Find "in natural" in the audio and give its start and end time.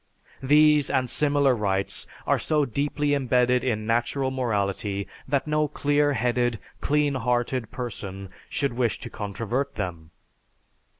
3.63-4.31